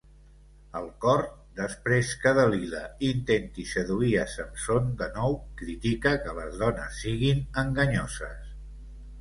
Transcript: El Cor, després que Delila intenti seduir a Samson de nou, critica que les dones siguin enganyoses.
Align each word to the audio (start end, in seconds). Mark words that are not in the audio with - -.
El 0.77 0.85
Cor, 1.03 1.19
després 1.59 2.13
que 2.23 2.31
Delila 2.37 2.81
intenti 3.09 3.65
seduir 3.73 4.11
a 4.23 4.23
Samson 4.37 4.89
de 5.03 5.11
nou, 5.19 5.39
critica 5.63 6.15
que 6.25 6.35
les 6.41 6.59
dones 6.65 7.01
siguin 7.05 7.45
enganyoses. 7.67 8.43